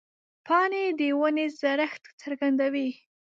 پاڼې 0.45 0.83
د 0.99 1.01
ونې 1.19 1.45
زړښت 1.59 2.03
څرګندوي. 2.21 2.89